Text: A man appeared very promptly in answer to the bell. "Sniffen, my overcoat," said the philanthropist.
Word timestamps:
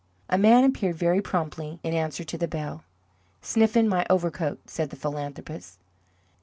A 0.31 0.35
man 0.39 0.63
appeared 0.63 0.95
very 0.95 1.21
promptly 1.21 1.79
in 1.83 1.93
answer 1.93 2.23
to 2.23 2.35
the 2.35 2.47
bell. 2.47 2.83
"Sniffen, 3.43 3.87
my 3.87 4.03
overcoat," 4.09 4.59
said 4.67 4.89
the 4.89 4.95
philanthropist. 4.95 5.77